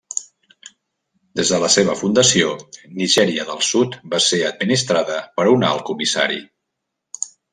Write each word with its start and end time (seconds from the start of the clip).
Des 1.39 1.49
de 1.55 1.59
la 1.63 1.67
seva 1.73 1.95
fundació 1.99 2.47
Nigèria 3.01 3.45
del 3.51 3.61
Sud 3.69 3.99
va 4.15 4.23
ser 4.29 4.41
administrada 4.53 5.19
per 5.39 5.47
un 5.55 5.67
alt 5.73 5.85
comissari. 5.93 6.41